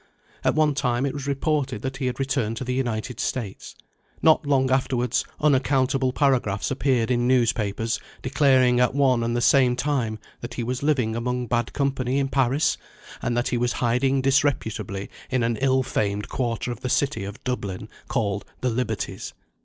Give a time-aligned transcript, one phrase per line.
[0.43, 3.75] At one time it was reported that he had returned to the United States.
[4.19, 10.17] Not long afterwards unaccountable paragraphs appeared in newspapers declaring, at one and the same time,
[10.39, 12.77] that he was living among bad company in Paris,
[13.21, 17.43] and that he was hiding disreputably in an ill famed quarter of the city of
[17.43, 19.35] Dublin, called "the Liberties."